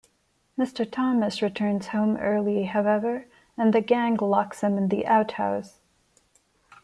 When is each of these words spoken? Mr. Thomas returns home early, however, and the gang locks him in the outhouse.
Mr. 0.57 0.83
Thomas 0.91 1.43
returns 1.43 1.89
home 1.89 2.17
early, 2.17 2.63
however, 2.63 3.27
and 3.55 3.71
the 3.71 3.81
gang 3.81 4.15
locks 4.17 4.61
him 4.61 4.75
in 4.75 4.87
the 4.87 5.05
outhouse. 5.05 5.79